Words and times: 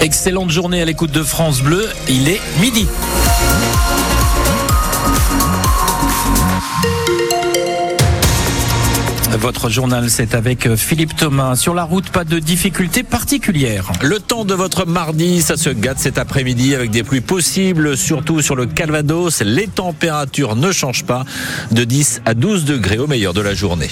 Excellente 0.00 0.50
journée 0.50 0.80
à 0.80 0.86
l'écoute 0.86 1.10
de 1.10 1.22
France 1.22 1.60
Bleu. 1.60 1.86
Il 2.08 2.26
est 2.30 2.40
midi. 2.58 2.86
Votre 9.38 9.68
journal, 9.68 10.08
c'est 10.08 10.34
avec 10.34 10.74
Philippe 10.74 11.16
Thomas. 11.16 11.54
Sur 11.54 11.74
la 11.74 11.84
route, 11.84 12.08
pas 12.08 12.24
de 12.24 12.38
difficultés 12.38 13.02
particulières. 13.02 13.92
Le 14.00 14.20
temps 14.20 14.46
de 14.46 14.54
votre 14.54 14.86
mardi, 14.86 15.42
ça 15.42 15.58
se 15.58 15.68
gâte 15.68 15.98
cet 15.98 16.16
après-midi 16.16 16.74
avec 16.74 16.90
des 16.90 17.02
pluies 17.02 17.20
possibles, 17.20 17.96
surtout 17.96 18.40
sur 18.40 18.56
le 18.56 18.64
Calvados. 18.64 19.42
Les 19.42 19.66
températures 19.66 20.56
ne 20.56 20.72
changent 20.72 21.04
pas 21.04 21.24
de 21.72 21.84
10 21.84 22.22
à 22.24 22.32
12 22.32 22.64
degrés 22.64 22.98
au 22.98 23.06
meilleur 23.06 23.34
de 23.34 23.42
la 23.42 23.54
journée. 23.54 23.90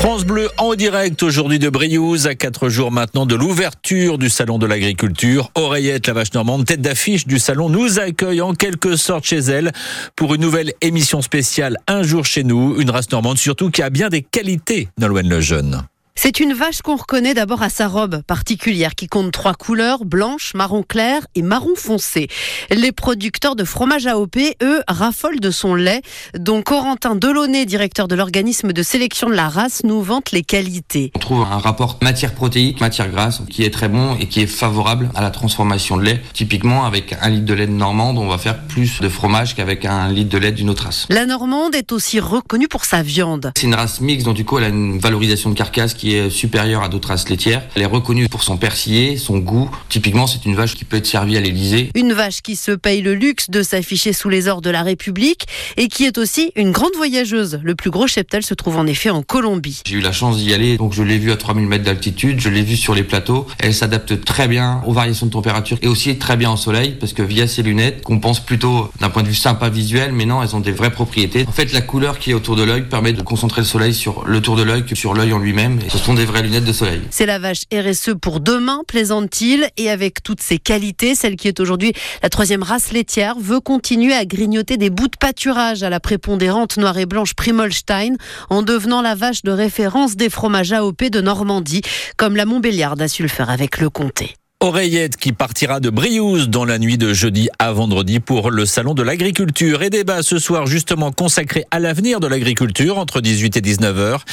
France 0.00 0.24
Bleu 0.24 0.48
en 0.56 0.74
direct 0.76 1.22
aujourd'hui 1.22 1.58
de 1.58 1.68
Briouze, 1.68 2.26
à 2.26 2.34
quatre 2.34 2.70
jours 2.70 2.90
maintenant 2.90 3.26
de 3.26 3.34
l'ouverture 3.34 4.16
du 4.16 4.30
Salon 4.30 4.58
de 4.58 4.64
l'Agriculture. 4.64 5.50
Oreillette, 5.56 6.06
la 6.06 6.14
vache 6.14 6.32
normande, 6.32 6.64
tête 6.64 6.80
d'affiche 6.80 7.26
du 7.26 7.38
salon, 7.38 7.68
nous 7.68 7.98
accueille 7.98 8.40
en 8.40 8.54
quelque 8.54 8.96
sorte 8.96 9.26
chez 9.26 9.40
elle 9.40 9.72
pour 10.16 10.34
une 10.34 10.40
nouvelle 10.40 10.72
émission 10.80 11.20
spéciale 11.20 11.76
Un 11.86 12.02
jour 12.02 12.24
chez 12.24 12.44
nous, 12.44 12.80
une 12.80 12.88
race 12.88 13.10
normande 13.12 13.36
surtout 13.36 13.70
qui 13.70 13.82
a 13.82 13.90
bien 13.90 14.08
des 14.08 14.22
qualités, 14.22 14.88
Nolwenn 14.98 15.28
Lejeune. 15.28 15.82
C'est 16.16 16.40
une 16.40 16.52
vache 16.52 16.82
qu'on 16.82 16.96
reconnaît 16.96 17.34
d'abord 17.34 17.62
à 17.62 17.70
sa 17.70 17.88
robe 17.88 18.22
particulière 18.22 18.94
qui 18.94 19.06
compte 19.06 19.32
trois 19.32 19.54
couleurs, 19.54 20.04
blanche, 20.04 20.52
marron 20.54 20.82
clair 20.82 21.26
et 21.34 21.42
marron 21.42 21.74
foncé. 21.76 22.28
Les 22.70 22.92
producteurs 22.92 23.56
de 23.56 23.64
fromage 23.64 24.06
AOP, 24.06 24.36
eux, 24.62 24.82
raffolent 24.86 25.40
de 25.40 25.50
son 25.50 25.74
lait, 25.74 26.02
dont 26.38 26.62
Corentin 26.62 27.14
Delaunay, 27.14 27.64
directeur 27.64 28.06
de 28.06 28.14
l'organisme 28.14 28.72
de 28.72 28.82
sélection 28.82 29.30
de 29.30 29.34
la 29.34 29.48
race, 29.48 29.82
nous 29.84 30.02
vante 30.02 30.32
les 30.32 30.42
qualités. 30.42 31.10
On 31.14 31.20
trouve 31.20 31.42
un 31.42 31.58
rapport 31.58 31.98
matière 32.02 32.34
protéique, 32.34 32.80
matière 32.80 33.10
grasse 33.10 33.40
qui 33.48 33.62
est 33.64 33.70
très 33.70 33.88
bon 33.88 34.16
et 34.16 34.26
qui 34.26 34.40
est 34.40 34.46
favorable 34.46 35.10
à 35.14 35.22
la 35.22 35.30
transformation 35.30 35.96
de 35.96 36.02
lait. 36.02 36.20
Typiquement, 36.34 36.84
avec 36.84 37.14
un 37.20 37.30
litre 37.30 37.46
de 37.46 37.54
lait 37.54 37.66
de 37.66 37.72
normande, 37.72 38.18
on 38.18 38.28
va 38.28 38.36
faire 38.36 38.60
plus 38.66 39.00
de 39.00 39.08
fromage 39.08 39.54
qu'avec 39.54 39.84
un 39.84 40.08
litre 40.08 40.30
de 40.30 40.38
lait 40.38 40.52
d'une 40.52 40.68
autre 40.68 40.84
race. 40.84 41.06
La 41.08 41.24
normande 41.24 41.74
est 41.74 41.92
aussi 41.92 42.20
reconnue 42.20 42.68
pour 42.68 42.84
sa 42.84 43.02
viande. 43.02 43.52
C'est 43.56 43.66
une 43.66 43.74
race 43.74 44.00
mixte, 44.00 44.26
donc 44.26 44.36
du 44.36 44.44
coup, 44.44 44.58
elle 44.58 44.64
a 44.64 44.68
une 44.68 44.98
valorisation 44.98 45.50
de 45.50 45.54
carcasse 45.54 45.94
qui 46.00 46.14
est 46.14 46.30
supérieure 46.30 46.82
à 46.82 46.88
d'autres 46.88 47.08
races 47.08 47.28
laitières. 47.28 47.62
Elle 47.76 47.82
est 47.82 47.86
reconnue 47.86 48.26
pour 48.26 48.42
son 48.42 48.56
persillé, 48.56 49.18
son 49.18 49.36
goût. 49.36 49.70
Typiquement, 49.90 50.26
c'est 50.26 50.46
une 50.46 50.54
vache 50.54 50.74
qui 50.74 50.86
peut 50.86 50.96
être 50.96 51.06
servie 51.06 51.36
à 51.36 51.40
l'Elysée. 51.40 51.90
Une 51.94 52.14
vache 52.14 52.40
qui 52.40 52.56
se 52.56 52.70
paye 52.72 53.02
le 53.02 53.14
luxe 53.14 53.50
de 53.50 53.62
s'afficher 53.62 54.14
sous 54.14 54.30
les 54.30 54.48
ors 54.48 54.62
de 54.62 54.70
la 54.70 54.82
République 54.82 55.46
et 55.76 55.88
qui 55.88 56.06
est 56.06 56.16
aussi 56.16 56.52
une 56.56 56.70
grande 56.70 56.94
voyageuse. 56.96 57.60
Le 57.62 57.74
plus 57.74 57.90
gros 57.90 58.06
cheptel 58.06 58.42
se 58.42 58.54
trouve 58.54 58.78
en 58.78 58.86
effet 58.86 59.10
en 59.10 59.22
Colombie. 59.22 59.82
J'ai 59.86 59.96
eu 59.96 60.00
la 60.00 60.12
chance 60.12 60.38
d'y 60.38 60.54
aller, 60.54 60.78
donc 60.78 60.94
je 60.94 61.02
l'ai 61.02 61.18
vue 61.18 61.32
à 61.32 61.36
3000 61.36 61.66
mètres 61.66 61.84
d'altitude, 61.84 62.40
je 62.40 62.48
l'ai 62.48 62.62
vue 62.62 62.78
sur 62.78 62.94
les 62.94 63.02
plateaux. 63.02 63.46
Elle 63.58 63.74
s'adapte 63.74 64.24
très 64.24 64.48
bien 64.48 64.80
aux 64.86 64.94
variations 64.94 65.26
de 65.26 65.32
température 65.32 65.76
et 65.82 65.86
aussi 65.86 66.16
très 66.16 66.38
bien 66.38 66.50
au 66.50 66.56
soleil 66.56 66.96
parce 66.98 67.12
que 67.12 67.20
via 67.20 67.46
ses 67.46 67.62
lunettes, 67.62 68.00
qu'on 68.04 68.20
pense 68.20 68.40
plutôt 68.40 68.90
d'un 69.00 69.10
point 69.10 69.22
de 69.22 69.28
vue 69.28 69.34
sympa 69.34 69.68
visuel, 69.68 70.12
mais 70.12 70.24
non, 70.24 70.42
elles 70.42 70.56
ont 70.56 70.60
des 70.60 70.72
vraies 70.72 70.92
propriétés. 70.92 71.44
En 71.46 71.52
fait, 71.52 71.74
la 71.74 71.82
couleur 71.82 72.18
qui 72.18 72.30
est 72.30 72.34
autour 72.34 72.56
de 72.56 72.62
l'œil 72.62 72.88
permet 72.88 73.12
de 73.12 73.20
concentrer 73.20 73.60
le 73.60 73.66
soleil 73.66 73.92
sur 73.92 74.24
le 74.24 74.40
tour 74.40 74.56
de 74.56 74.62
l'œil 74.62 74.86
que 74.86 74.94
sur 74.94 75.12
l'œil 75.12 75.34
en 75.34 75.38
lui-même. 75.38 75.78
Ce 75.90 75.98
sont 75.98 76.14
des 76.14 76.24
vraies 76.24 76.42
lunettes 76.42 76.64
de 76.64 76.72
soleil. 76.72 77.02
C'est 77.10 77.26
la 77.26 77.40
vache 77.40 77.62
RSE 77.74 78.14
pour 78.22 78.38
demain, 78.38 78.82
plaisante-t-il, 78.86 79.68
et 79.76 79.90
avec 79.90 80.22
toutes 80.22 80.40
ses 80.40 80.58
qualités, 80.58 81.16
celle 81.16 81.34
qui 81.34 81.48
est 81.48 81.58
aujourd'hui 81.58 81.92
la 82.22 82.28
troisième 82.28 82.62
race 82.62 82.92
laitière 82.92 83.34
veut 83.40 83.58
continuer 83.58 84.12
à 84.12 84.24
grignoter 84.24 84.76
des 84.76 84.88
bouts 84.88 85.08
de 85.08 85.16
pâturage 85.18 85.82
à 85.82 85.90
la 85.90 85.98
prépondérante 85.98 86.76
noire 86.76 86.96
et 86.98 87.06
blanche 87.06 87.34
Primolstein 87.34 88.14
en 88.50 88.62
devenant 88.62 89.02
la 89.02 89.16
vache 89.16 89.42
de 89.42 89.50
référence 89.50 90.14
des 90.14 90.30
fromages 90.30 90.72
AOP 90.72 91.10
de 91.10 91.20
Normandie, 91.20 91.82
comme 92.16 92.36
la 92.36 92.46
Montbéliarde 92.46 93.02
a 93.02 93.08
su 93.08 93.22
le 93.22 93.28
faire 93.28 93.50
avec 93.50 93.78
le 93.78 93.90
comté. 93.90 94.36
Oreillette 94.62 95.16
qui 95.16 95.32
partira 95.32 95.80
de 95.80 95.88
Briouze 95.88 96.50
dans 96.50 96.66
la 96.66 96.78
nuit 96.78 96.98
de 96.98 97.14
jeudi 97.14 97.48
à 97.58 97.72
vendredi 97.72 98.20
pour 98.20 98.50
le 98.50 98.66
salon 98.66 98.92
de 98.92 99.02
l'agriculture 99.02 99.82
et 99.82 99.88
débat 99.88 100.22
ce 100.22 100.38
soir 100.38 100.66
justement 100.66 101.12
consacré 101.12 101.64
à 101.70 101.78
l'avenir 101.78 102.20
de 102.20 102.26
l'agriculture 102.26 102.98
entre 102.98 103.22
18 103.22 103.56
et 103.56 103.62
19 103.62 103.98
heures. 103.98 104.24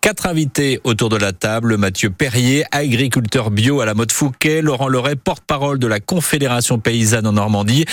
Quatre 0.00 0.26
invités 0.26 0.80
autour 0.82 1.08
de 1.08 1.16
la 1.16 1.32
table, 1.32 1.76
Mathieu 1.76 2.10
Perrier, 2.10 2.64
agriculteur 2.72 3.52
bio 3.52 3.80
à 3.80 3.86
la 3.86 3.94
mode 3.94 4.10
Fouquet, 4.10 4.60
Laurent 4.60 4.88
Leray, 4.88 5.14
porte-parole 5.14 5.78
de 5.78 5.86
la 5.86 6.00
Confédération 6.00 6.80
paysanne 6.80 7.28
en 7.28 7.34
Normandie, 7.34 7.84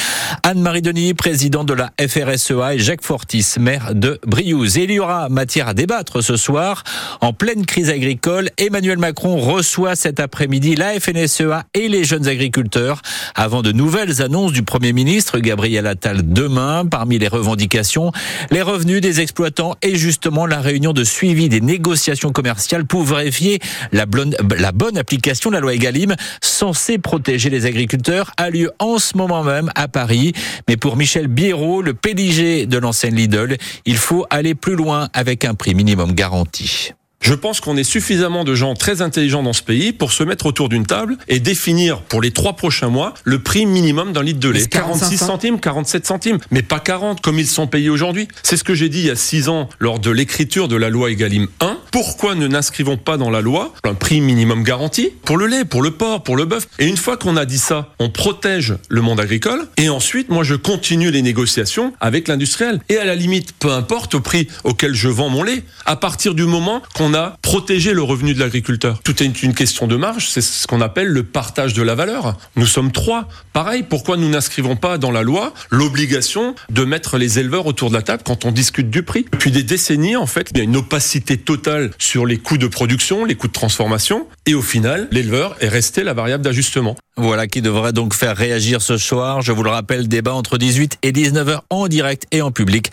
Anne-Marie 0.42 0.82
Denis, 0.82 1.14
président 1.14 1.64
de 1.64 1.76
la 1.76 1.92
FRSEA 2.00 2.74
et 2.74 2.80
Jacques 2.80 3.04
Fortis, 3.04 3.54
maire 3.60 3.94
de 3.94 4.20
Briouze. 4.26 4.80
Et 4.80 4.86
il 4.86 4.92
y 4.94 5.00
aura 5.00 5.30
matière 5.30 5.68
à 5.68 5.76
débattre 5.76 6.24
ce 6.24 6.38
soir. 6.38 6.84
En 7.22 7.34
pleine 7.34 7.68
crise 7.68 7.92
agricole, 7.92 8.50
Emmanuel 8.58 8.98
Macron 8.98 9.38
reçoit 9.38 9.96
cet 9.96 10.20
après-midi 10.20 10.74
la 10.74 11.00
FNSEA 11.00 11.66
et 11.76 11.83
les 11.88 12.04
jeunes 12.04 12.28
agriculteurs 12.28 13.02
avant 13.36 13.62
de 13.62 13.72
nouvelles 13.72 14.22
annonces 14.22 14.52
du 14.52 14.64
Premier 14.64 14.94
ministre 14.94 15.40
Gabriel 15.40 15.88
Attal 15.88 16.22
demain. 16.34 16.86
Parmi 16.86 17.20
les 17.20 17.28
revendications, 17.28 18.12
les 18.52 18.62
revenus 18.62 19.02
des 19.02 19.22
exploitants 19.22 19.76
et 19.82 19.96
justement 19.96 20.46
la 20.46 20.62
réunion 20.62 20.94
de 20.94 21.04
suivi 21.04 21.50
des 21.50 21.62
négociations 21.62 22.32
commerciales 22.32 22.86
pour 22.86 23.04
vérifier 23.04 23.60
la 23.92 24.06
bonne 24.06 24.98
application 24.98 25.50
de 25.50 25.56
la 25.56 25.60
loi 25.62 25.74
Egalim 25.74 26.16
censée 26.42 26.98
protéger 26.98 27.50
les 27.50 27.66
agriculteurs 27.66 28.32
a 28.38 28.50
lieu 28.50 28.72
en 28.80 28.98
ce 28.98 29.18
moment 29.18 29.44
même 29.44 29.72
à 29.76 29.88
Paris. 29.88 30.34
Mais 30.68 30.78
pour 30.78 30.96
Michel 30.96 31.28
Biérot, 31.28 31.82
le 31.82 31.94
PDG 31.94 32.66
de 32.66 32.78
l'enseigne 32.78 33.16
Lidl, 33.16 33.58
il 33.86 33.98
faut 33.98 34.26
aller 34.30 34.56
plus 34.56 34.76
loin 34.76 35.10
avec 35.14 35.46
un 35.46 35.56
prix 35.56 35.76
minimum 35.76 36.14
garanti. 36.14 36.94
Je 37.24 37.34
pense 37.34 37.62
qu'on 37.62 37.78
est 37.78 37.86
suffisamment 37.86 38.44
de 38.44 38.54
gens 38.54 38.74
très 38.74 39.02
intelligents 39.02 39.44
dans 39.44 39.54
ce 39.54 39.64
pays 39.64 39.94
pour 39.94 40.12
se 40.12 40.24
mettre 40.24 40.46
autour 40.46 40.68
d'une 40.68 40.86
table 40.86 41.16
et 41.30 41.40
définir 41.40 42.02
pour 42.02 42.22
les 42.22 42.32
trois 42.32 42.58
prochains 42.58 42.90
mois 42.90 43.14
le 43.24 43.40
prix 43.40 43.66
minimum 43.66 44.12
d'un 44.12 44.24
litre 44.24 44.42
de 44.42 44.50
lait. 44.50 44.68
46 44.68 45.18
centimes, 45.18 45.60
47 45.62 46.06
centimes, 46.06 46.38
mais 46.52 46.64
pas 46.64 46.82
40 46.82 47.22
comme 47.22 47.40
ils 47.40 47.48
sont 47.48 47.66
payés 47.66 47.90
aujourd'hui. 47.90 48.28
C'est 48.44 48.58
ce 48.58 48.66
que 48.66 48.76
j'ai 48.76 48.90
dit 48.90 49.00
il 49.00 49.06
y 49.06 49.10
a 49.10 49.16
six 49.16 49.48
ans 49.48 49.70
lors 49.80 50.00
de 50.00 50.12
l'écriture 50.12 50.68
de 50.68 50.76
la 50.76 50.90
loi 50.90 51.12
Egalim 51.12 51.48
1. 51.62 51.78
Pourquoi 51.94 52.36
ne 52.36 52.46
n'inscrivons 52.46 52.98
pas 52.98 53.16
dans 53.16 53.30
la 53.30 53.40
loi 53.40 53.74
un 53.86 53.94
prix 53.94 54.20
minimum 54.20 54.64
garanti 54.64 55.10
pour 55.24 55.38
le 55.38 55.48
lait, 55.48 55.64
pour 55.64 55.82
le 55.82 55.92
porc, 55.92 56.24
pour 56.24 56.36
le 56.36 56.44
bœuf? 56.44 56.68
Et 56.78 56.88
une 56.88 56.98
fois 56.98 57.16
qu'on 57.16 57.38
a 57.38 57.46
dit 57.46 57.58
ça, 57.58 57.94
on 58.00 58.10
protège 58.10 58.76
le 58.90 59.00
monde 59.00 59.22
agricole 59.22 59.66
et 59.78 59.88
ensuite, 59.88 60.28
moi, 60.28 60.44
je 60.44 60.56
continue 60.56 61.10
les 61.10 61.22
négociations 61.22 61.94
avec 62.02 62.28
l'industriel. 62.28 62.82
Et 62.90 62.98
à 62.98 63.06
la 63.06 63.16
limite, 63.16 63.54
peu 63.54 63.72
importe 63.72 64.14
au 64.16 64.20
prix 64.20 64.50
auquel 64.66 64.94
je 64.94 65.08
vends 65.08 65.30
mon 65.30 65.44
lait, 65.44 65.64
à 65.86 65.96
partir 65.96 66.34
du 66.34 66.44
moment 66.44 66.82
qu'on 66.96 67.13
a 67.14 67.38
protégé 67.42 67.94
le 67.94 68.02
revenu 68.02 68.34
de 68.34 68.40
l'agriculteur. 68.40 69.00
Tout 69.04 69.22
est 69.22 69.44
une 69.44 69.54
question 69.54 69.88
de 69.88 69.96
marge, 69.96 70.30
c'est 70.30 70.42
ce 70.42 70.68
qu'on 70.68 70.82
appelle 70.82 71.08
le 71.08 71.24
partage 71.24 71.74
de 71.74 71.82
la 71.82 71.96
valeur. 71.96 72.38
Nous 72.56 72.66
sommes 72.66 72.92
trois. 72.92 73.28
Pareil, 73.54 73.84
pourquoi 73.88 74.18
nous 74.18 74.30
n'inscrivons 74.30 74.76
pas 74.76 74.98
dans 74.98 75.12
la 75.12 75.24
loi 75.24 75.54
l'obligation 75.70 76.56
de 76.70 76.84
mettre 76.84 77.18
les 77.18 77.40
éleveurs 77.40 77.66
autour 77.66 77.90
de 77.90 77.96
la 77.96 78.02
table 78.02 78.24
quand 78.26 78.46
on 78.46 78.52
discute 78.52 78.90
du 78.90 79.04
prix 79.04 79.26
Depuis 79.32 79.52
des 79.52 79.64
décennies, 79.64 80.16
en 80.16 80.28
fait, 80.28 80.50
il 80.52 80.58
y 80.58 80.62
a 80.62 80.64
une 80.64 80.78
opacité 80.78 81.38
totale 81.38 81.92
sur 81.98 82.26
les 82.26 82.38
coûts 82.38 82.58
de 82.58 82.68
production, 82.68 83.26
les 83.26 83.36
coûts 83.36 83.48
de 83.48 83.54
transformation, 83.54 84.28
et 84.46 84.54
au 84.54 84.62
final, 84.62 85.08
l'éleveur 85.12 85.56
est 85.60 85.70
resté 85.70 86.04
la 86.04 86.14
variable 86.14 86.44
d'ajustement. 86.44 86.96
Voilà 87.16 87.46
qui 87.46 87.62
devrait 87.62 87.94
donc 87.94 88.16
faire 88.16 88.36
réagir 88.36 88.82
ce 88.82 88.98
soir. 88.98 89.44
Je 89.44 89.52
vous 89.52 89.62
le 89.62 89.70
rappelle, 89.70 90.08
débat 90.08 90.34
entre 90.34 90.58
18 90.58 90.98
et 91.04 91.12
19 91.12 91.48
h 91.48 91.60
en 91.70 91.88
direct 91.88 92.26
et 92.32 92.42
en 92.42 92.52
public 92.52 92.92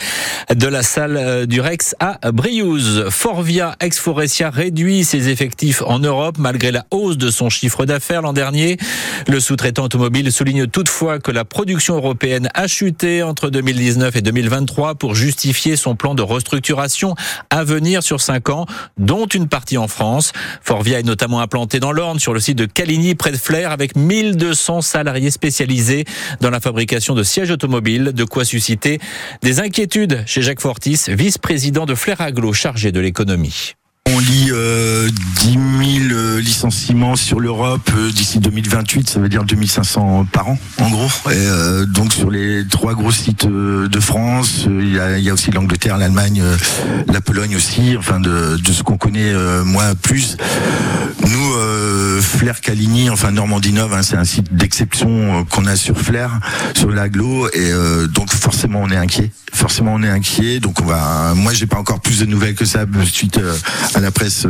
de 0.55 0.67
la 0.67 0.83
salle 0.83 1.17
euh, 1.17 1.47
du 1.47 1.63
Rex 1.63 1.95
à 2.01 2.19
Briouze. 2.31 3.07
Forvia 3.09 3.77
Ex-Forestia 3.81 4.51
réduit 4.51 5.05
ses 5.05 5.31
effectifs 5.31 5.83
en 5.87 6.01
Europe 6.01 6.37
malgré 6.39 6.71
la 6.71 6.85
hausse 6.91 7.17
de 7.17 7.31
son 7.31 7.49
chiffre 7.49 7.87
d'affaires 7.87 8.21
l'an 8.21 8.35
dernier. 8.35 8.77
Le 9.27 9.41
sous-traitant 9.41 9.85
automobile 9.85 10.31
souligne 10.31 10.67
toutefois 10.67 11.19
que 11.19 11.31
la 11.31 11.47
production 11.47 11.97
européenne 11.97 12.51
a 12.53 12.67
chuté 12.67 13.23
entre 13.23 13.49
2019 13.49 14.17
et 14.17 14.23
2023 14.23 14.97
pour 14.97 15.15
justifier 15.15 15.77
son 15.77 15.95
plan 15.95 16.15
de 16.15 16.23
restructuration 16.23 17.15
à 17.49 17.65
venir 17.65 18.03
sur 18.03 18.21
5 18.21 18.51
ans, 18.51 18.67
dont 18.99 19.27
une 19.27 19.49
partie 19.49 19.79
en 19.79 19.89
France. 19.89 20.33
Forvia 20.61 20.99
est 20.99 21.05
notamment 21.05 21.41
implanté 21.41 21.81
dans 21.81 21.93
l'Orne 21.93 22.19
sur 22.19 22.35
le 22.35 22.41
site 22.41 22.59
de 22.59 22.67
Caligny 22.67 23.15
près 23.15 23.33
de 23.33 23.39
Flers 23.39 23.71
avec 23.71 23.97
1200 24.11 24.81
salariés 24.81 25.31
spécialisés 25.31 26.05
dans 26.41 26.51
la 26.51 26.59
fabrication 26.59 27.15
de 27.15 27.23
sièges 27.23 27.53
automobiles, 27.53 28.13
de 28.13 28.25
quoi 28.25 28.45
susciter 28.45 28.99
des 29.41 29.61
inquiétudes 29.61 30.25
chez 30.27 30.43
Jacques 30.43 30.61
Fortis, 30.61 31.03
vice-président 31.09 31.87
de 31.87 31.95
Flair 31.95 32.21
Aglo 32.21 32.53
chargé 32.53 32.91
de 32.91 32.99
l'économie. 32.99 33.75
On 34.09 34.19
lit 34.19 34.49
euh, 34.51 35.09
10 35.37 36.09
000 36.09 36.39
licenciements 36.39 37.15
sur 37.15 37.39
l'Europe 37.39 37.89
euh, 37.97 38.11
d'ici 38.11 38.41
2028, 38.41 39.09
ça 39.09 39.21
veut 39.21 39.29
dire 39.29 39.45
2500 39.45 40.27
par 40.33 40.49
an, 40.49 40.59
en 40.81 40.91
gros. 40.91 41.00
Et, 41.27 41.35
euh, 41.35 41.87
donc 41.87 42.13
sur 42.13 42.31
les 42.31 42.67
trois 42.67 42.95
gros 42.95 43.11
sites 43.11 43.45
euh, 43.45 43.89
de 43.89 44.01
France, 44.01 44.65
euh, 44.67 44.81
il 44.83 44.95
y 44.95 44.99
a, 44.99 45.19
il 45.19 45.25
y, 45.25 45.31
a, 45.31 45.35
aussi 45.35 45.51
l'Angleterre, 45.51 45.99
l'Allemagne, 45.99 46.41
euh, 46.43 46.57
la 47.13 47.21
Pologne 47.21 47.57
aussi, 47.57 47.97
enfin 47.99 48.21
de, 48.21 48.57
de 48.57 48.73
ce 48.73 48.83
qu'on 48.83 48.97
connaît 48.97 49.33
moins 49.65 49.95
plus. 49.95 50.37
Nous, 51.27 52.21
Flair 52.21 52.61
Caligny, 52.61 53.11
enfin 53.11 53.31
Normandie 53.31 53.73
Nove, 53.73 53.95
hein, 53.95 54.03
c'est 54.03 54.17
un 54.17 54.25
site 54.25 54.55
d'exception 54.55 55.45
qu'on 55.51 55.67
a 55.67 55.77
sur 55.77 55.99
Flair, 55.99 56.41
sur 56.75 56.91
l'aglo, 56.91 57.49
et 57.53 57.73
donc 58.09 58.33
forcément 58.33 58.81
on 58.83 58.91
est 58.91 58.97
inquiet. 58.97 59.31
Forcément 59.53 59.95
on 59.95 60.03
est 60.03 60.09
inquiet, 60.09 60.61
donc 60.61 60.81
on 60.81 60.87
va. 60.87 61.35
Moi 61.35 61.53
j'ai 61.53 61.67
pas 61.67 61.79
encore 61.79 62.01
plus 62.01 62.21
de 62.21 62.27
nouvelles 62.27 62.55
que 62.55 62.65
ça 62.65 62.85
suite 63.05 63.41
à 63.95 64.01
la 64.01 64.11
presse 64.11 64.47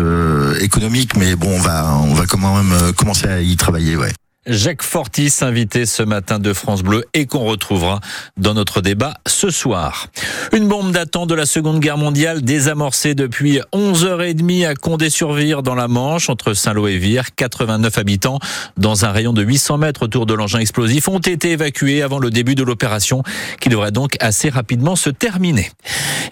économique, 0.61 1.17
mais 1.17 1.37
bon 1.37 1.51
on 1.57 1.61
va 1.61 1.97
on 2.03 2.15
va 2.15 2.27
quand 2.27 2.39
même 2.39 2.93
commencer 2.95 3.27
à 3.27 3.41
y 3.41 3.57
travailler, 3.57 3.97
ouais. 3.97 4.13
Jacques 4.47 4.83
Fortis, 4.83 5.35
invité 5.43 5.85
ce 5.85 6.03
matin 6.03 6.39
de 6.39 6.55
France 6.55 6.83
Bleu 6.83 7.05
et 7.13 7.27
qu'on 7.27 7.45
retrouvera 7.45 8.01
dans 8.39 8.55
notre 8.55 8.81
débat 8.81 9.13
ce 9.27 9.51
soir. 9.51 10.07
Une 10.55 10.67
bombe 10.67 10.93
datant 10.93 11.27
de 11.27 11.35
la 11.35 11.45
Seconde 11.45 11.79
Guerre 11.79 11.99
mondiale 11.99 12.41
désamorcée 12.41 13.15
depuis 13.15 13.61
11h30 13.75 14.67
à 14.67 14.75
Condé-sur-Vire 14.75 15.63
dans 15.63 15.75
la 15.75 15.89
Manche 15.89 16.31
entre 16.31 16.55
Saint-Lô 16.55 16.89
et 16.89 16.97
Vire. 16.97 17.35
89 17.37 17.99
habitants 17.99 18.39
dans 18.79 19.05
un 19.05 19.13
rayon 19.13 19.35
de 19.35 19.43
800 19.43 19.77
mètres 19.77 20.05
autour 20.05 20.25
de 20.25 20.33
l'engin 20.33 20.61
explosif 20.61 21.07
ont 21.09 21.19
été 21.19 21.51
évacués 21.51 22.01
avant 22.01 22.19
le 22.19 22.31
début 22.31 22.55
de 22.55 22.63
l'opération 22.63 23.23
qui 23.61 23.69
devrait 23.69 23.93
donc 23.93 24.17
assez 24.21 24.49
rapidement 24.49 24.97
se 24.97 25.11
terminer. 25.11 25.71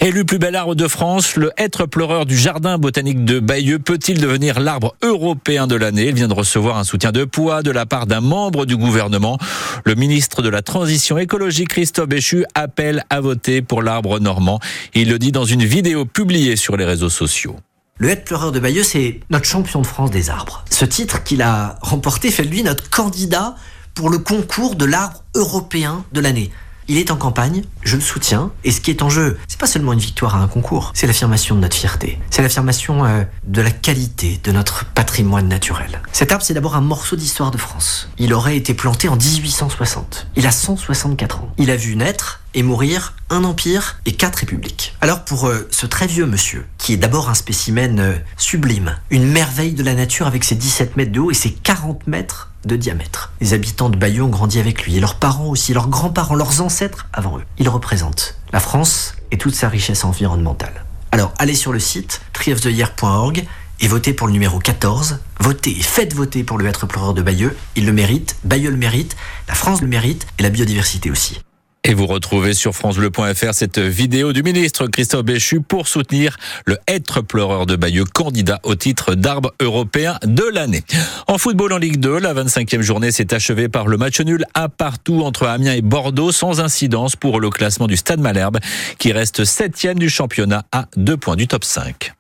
Élu 0.01 0.25
plus 0.25 0.39
bel 0.39 0.57
arbre 0.57 0.75
de 0.75 0.89
France, 0.89 1.37
le 1.37 1.51
être 1.59 1.85
pleureur 1.85 2.25
du 2.25 2.39
jardin 2.39 2.79
botanique 2.79 3.27
de 3.27 3.39
Bayeux 3.39 3.81
peut-il 3.81 4.19
devenir 4.19 4.61
l'arbre 4.61 4.95
européen 5.03 5.67
de 5.67 5.75
l'année? 5.75 6.07
Il 6.07 6.15
vient 6.15 6.29
de 6.29 6.35
recevoir 6.35 6.79
un 6.79 6.85
soutien 6.85 7.13
de 7.13 7.25
poids 7.25 7.63
de 7.63 7.71
la 7.71 7.85
part 7.85 7.98
d'un 8.07 8.21
membre 8.21 8.67
du 8.67 8.77
gouvernement. 8.77 9.39
Le 9.85 9.95
ministre 9.95 10.43
de 10.43 10.49
la 10.49 10.63
Transition 10.63 11.19
écologique, 11.19 11.69
Christophe 11.69 12.09
Béchu, 12.09 12.45
appelle 12.55 13.05
à 13.11 13.21
voter 13.21 13.63
pour 13.63 13.83
l'arbre 13.83 14.19
normand. 14.21 14.61
Il 14.95 15.09
le 15.09 15.19
dit 15.19 15.33
dans 15.33 15.45
une 15.45 15.65
vidéo 15.65 16.05
publiée 16.05 16.57
sur 16.57 16.77
les 16.77 16.85
réseaux 16.85 17.11
sociaux. 17.11 17.57
Le 17.99 18.11
head 18.11 18.25
pleureur 18.25 18.53
de 18.53 18.61
Bayeux, 18.61 18.85
c'est 18.85 19.21
notre 19.29 19.45
champion 19.45 19.81
de 19.81 19.87
France 19.87 20.11
des 20.11 20.31
arbres. 20.31 20.65
Ce 20.71 20.85
titre 20.85 21.25
qu'il 21.25 21.43
a 21.43 21.77
remporté 21.83 22.31
fait 22.31 22.45
de 22.45 22.49
lui 22.49 22.63
notre 22.63 22.89
candidat 22.91 23.57
pour 23.95 24.09
le 24.09 24.19
concours 24.19 24.77
de 24.77 24.85
l'arbre 24.85 25.25
européen 25.35 26.05
de 26.13 26.21
l'année. 26.21 26.51
Il 26.91 26.97
est 26.97 27.11
en 27.11 27.17
campagne, 27.17 27.65
je 27.83 27.97
le 27.97 28.01
soutiens, 28.01 28.51
et 28.65 28.71
ce 28.71 28.81
qui 28.81 28.91
est 28.91 29.03
en 29.03 29.11
jeu, 29.11 29.39
c'est 29.47 29.61
pas 29.61 29.67
seulement 29.67 29.93
une 29.93 29.99
victoire 29.99 30.37
à 30.37 30.39
un 30.39 30.49
concours, 30.49 30.91
c'est 30.95 31.07
l'affirmation 31.07 31.55
de 31.55 31.61
notre 31.61 31.77
fierté, 31.77 32.19
c'est 32.31 32.41
l'affirmation 32.41 33.05
euh, 33.05 33.25
de 33.45 33.61
la 33.61 33.71
qualité 33.71 34.41
de 34.43 34.53
notre 34.53 34.87
patrimoine 34.87 35.49
naturel. 35.49 36.01
Cet 36.13 36.33
arbre, 36.33 36.43
c'est 36.43 36.55
d'abord 36.55 36.77
un 36.77 36.81
morceau 36.81 37.15
d'histoire 37.15 37.51
de 37.51 37.59
France. 37.59 38.09
Il 38.17 38.33
aurait 38.33 38.57
été 38.57 38.73
planté 38.73 39.11
en 39.11 39.17
1860. 39.17 40.29
Il 40.37 40.47
a 40.47 40.51
164 40.51 41.41
ans. 41.41 41.53
Il 41.59 41.71
a 41.71 41.77
vu 41.77 41.95
naître 41.95 42.41
et 42.55 42.63
mourir 42.63 43.15
un 43.31 43.45
empire 43.45 43.99
et 44.07 44.13
quatre 44.13 44.37
républiques. 44.37 44.97
Alors 45.01 45.25
pour 45.25 45.47
euh, 45.47 45.69
ce 45.71 45.87
très 45.87 46.07
vieux 46.07 46.27
monsieur, 46.27 46.67
qui 46.79 46.93
est 46.93 46.97
d'abord 46.97 47.29
un 47.29 47.35
spécimen 47.35 48.01
euh, 48.01 48.15
sublime, 48.37 48.97
une 49.11 49.27
merveille 49.27 49.73
de 49.73 49.83
la 49.83 49.95
nature 49.95 50.27
avec 50.27 50.45
ses 50.45 50.55
17 50.55 50.97
mètres 50.97 51.13
de 51.13 51.21
haut 51.21 51.31
et 51.31 51.35
ses 51.35 51.53
40 51.53 52.07
mètres 52.07 52.51
de 52.65 52.77
diamètre. 52.77 53.33
Les 53.41 53.55
habitants 53.55 53.91
de 53.91 53.97
Bayeux 53.97 54.23
ont 54.23 54.29
grandi 54.29 54.59
avec 54.59 54.83
lui, 54.85 54.97
et 54.97 55.01
leurs 55.01 55.17
parents 55.17 55.47
aussi, 55.47 55.73
leurs 55.73 55.89
grands-parents, 55.89 56.35
leurs 56.35 56.61
ancêtres 56.61 57.07
avant 57.13 57.39
eux. 57.39 57.45
Il 57.59 57.69
représente 57.69 58.37
la 58.53 58.61
France 58.61 59.15
et 59.31 59.39
toute 59.39 59.55
sa 59.55 59.69
richesse 59.69 60.05
environnementale. 60.05 60.85
Alors 61.13 61.33
allez 61.39 61.55
sur 61.55 61.73
le 61.73 61.79
site 61.79 62.21
treeoftheyear.org 62.33 63.47
et 63.81 63.89
votez 63.89 64.13
pour 64.13 64.27
le 64.27 64.33
numéro 64.33 64.59
14. 64.59 65.21
Votez 65.41 65.71
et 65.71 65.83
faites 65.83 66.15
voter 66.15 66.43
pour 66.45 66.59
le 66.59 66.67
être 66.67 66.87
pleureur 66.87 67.15
de 67.15 67.23
Bayeux. 67.23 67.57
Il 67.77 67.87
le 67.87 67.93
mérite, 67.93 68.37
Bayeux 68.45 68.71
le 68.71 68.77
mérite, 68.77 69.17
la 69.47 69.55
France 69.55 69.81
le 69.81 69.87
mérite 69.87 70.27
et 70.39 70.43
la 70.43 70.51
biodiversité 70.51 71.11
aussi. 71.11 71.41
Et 71.85 71.95
vous 71.95 72.07
retrouvez 72.07 72.55
sur 72.55 72.75
francebleu.fr 72.75 73.55
cette 73.55 73.79
vidéo 73.79 74.33
du 74.33 74.43
ministre 74.43 74.87
Christophe 74.89 75.25
Béchu 75.25 75.61
pour 75.61 75.89
soutenir 75.89 76.37
le 76.67 76.77
être 76.89 77.23
pleureur 77.23 77.67
de 77.67 77.77
Bayeux, 77.77 78.05
candidat 78.05 78.61
au 78.65 78.75
titre 78.75 79.15
d'arbre 79.15 79.53
européen 79.61 80.19
de 80.25 80.45
l'année. 80.45 80.83
En 81.29 81.39
football 81.39 81.73
en 81.73 81.79
Ligue 81.79 81.99
2, 81.99 82.19
la 82.19 82.35
25e 82.35 82.81
journée 82.81 83.13
s'est 83.13 83.33
achevée 83.33 83.69
par 83.69 83.87
le 83.87 83.97
match 83.97 84.21
nul 84.21 84.45
à 84.55 84.69
partout 84.69 85.23
entre 85.23 85.47
Amiens 85.47 85.75
et 85.75 85.83
Bordeaux 85.83 86.33
sans 86.33 86.61
incidence 86.61 87.17
pour 87.17 87.41
le 87.41 87.51
classement 87.51 87.87
du 87.87 87.97
Stade 87.97 88.21
Malherbe 88.21 88.59
qui 88.99 89.13
reste 89.13 89.45
septième 89.45 89.99
du 89.99 90.11
championnat 90.11 90.65
à 90.73 90.87
deux 90.97 91.17
points 91.17 91.37
du 91.37 91.47
top 91.47 91.65
5. 91.65 92.13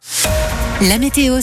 La 0.82 0.98
météo 0.98 1.40